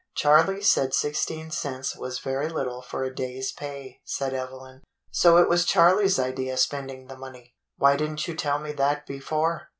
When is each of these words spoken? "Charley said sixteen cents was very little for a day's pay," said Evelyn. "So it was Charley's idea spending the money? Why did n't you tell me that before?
"Charley 0.15 0.63
said 0.63 0.95
sixteen 0.95 1.51
cents 1.51 1.95
was 1.95 2.17
very 2.17 2.49
little 2.49 2.81
for 2.81 3.03
a 3.03 3.13
day's 3.13 3.51
pay," 3.51 4.01
said 4.03 4.33
Evelyn. 4.33 4.81
"So 5.11 5.37
it 5.37 5.47
was 5.47 5.63
Charley's 5.63 6.17
idea 6.17 6.57
spending 6.57 7.05
the 7.05 7.15
money? 7.15 7.53
Why 7.77 7.95
did 7.97 8.09
n't 8.13 8.27
you 8.27 8.35
tell 8.35 8.57
me 8.57 8.71
that 8.71 9.05
before? 9.05 9.67